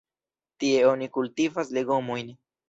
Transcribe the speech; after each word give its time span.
Tie 0.63 0.79
oni 0.93 1.09
kultivas 1.19 1.71
legomojn. 1.79 2.35